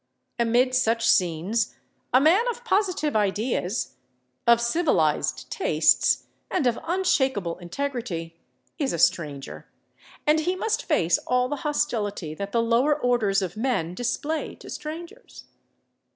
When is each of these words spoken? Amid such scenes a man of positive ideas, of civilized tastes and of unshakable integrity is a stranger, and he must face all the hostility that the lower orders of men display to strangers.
Amid 0.39 0.73
such 0.73 1.07
scenes 1.07 1.75
a 2.11 2.19
man 2.19 2.41
of 2.47 2.63
positive 2.65 3.15
ideas, 3.15 3.97
of 4.47 4.59
civilized 4.59 5.47
tastes 5.51 6.23
and 6.49 6.65
of 6.65 6.79
unshakable 6.85 7.59
integrity 7.59 8.35
is 8.79 8.93
a 8.93 8.97
stranger, 8.97 9.67
and 10.25 10.39
he 10.39 10.55
must 10.55 10.83
face 10.85 11.19
all 11.27 11.47
the 11.49 11.57
hostility 11.57 12.33
that 12.33 12.51
the 12.51 12.63
lower 12.63 12.95
orders 12.99 13.43
of 13.43 13.55
men 13.55 13.93
display 13.93 14.55
to 14.55 14.71
strangers. 14.71 15.43